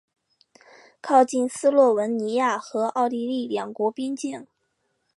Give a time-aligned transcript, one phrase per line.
[0.99, 4.47] 靠近斯洛文尼亚和奥地利两国边境。